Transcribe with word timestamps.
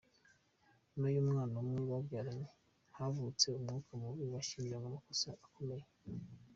Nyuma 0.89 1.07
y'umwana 1.15 1.53
umwe 1.61 1.79
babyaranye, 1.91 2.47
havutse 2.97 3.45
umwuka 3.57 3.91
mubi 4.01 4.23
bashinjanya 4.33 4.87
amakosa 4.91 5.27
akomeye. 5.45 5.85